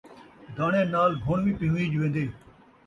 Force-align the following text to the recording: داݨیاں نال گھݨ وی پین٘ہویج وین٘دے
داݨیاں 0.55 0.87
نال 0.93 1.11
گھݨ 1.25 1.39
وی 1.45 1.53
پین٘ہویج 1.59 1.91
وین٘دے 1.97 2.25